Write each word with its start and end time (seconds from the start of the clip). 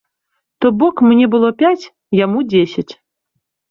То 0.61 0.71
бок 0.79 0.95
мне 1.11 1.29
было 1.35 1.53
пяць, 1.61 1.89
яму 2.25 2.39
дзесяць. 2.53 2.91